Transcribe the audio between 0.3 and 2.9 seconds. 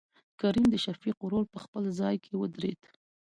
کريم دشفيق ورور په خپل ځاى کې ودرېد.